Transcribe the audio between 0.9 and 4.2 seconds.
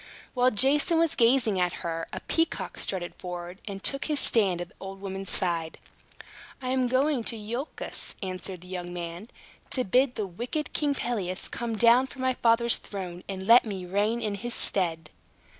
was gazing at her, a peacock strutted forward, and took his